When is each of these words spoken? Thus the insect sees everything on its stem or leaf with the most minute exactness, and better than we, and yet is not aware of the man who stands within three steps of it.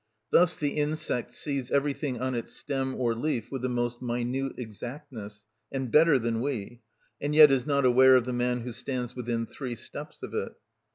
Thus 0.31 0.57
the 0.57 0.69
insect 0.77 1.31
sees 1.35 1.69
everything 1.69 2.19
on 2.19 2.33
its 2.33 2.53
stem 2.55 2.95
or 2.95 3.13
leaf 3.13 3.51
with 3.51 3.61
the 3.61 3.69
most 3.69 4.01
minute 4.01 4.53
exactness, 4.57 5.45
and 5.71 5.91
better 5.91 6.17
than 6.17 6.41
we, 6.41 6.81
and 7.21 7.35
yet 7.35 7.51
is 7.51 7.67
not 7.67 7.85
aware 7.85 8.15
of 8.15 8.25
the 8.25 8.33
man 8.33 8.61
who 8.61 8.71
stands 8.71 9.15
within 9.15 9.45
three 9.45 9.75
steps 9.75 10.23
of 10.23 10.33
it. 10.33 10.53